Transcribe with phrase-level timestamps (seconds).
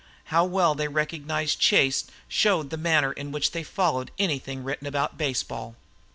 [0.33, 5.15] How well they recognized Chase showed the manner in which they followed anything written about
[5.15, 5.75] baseball.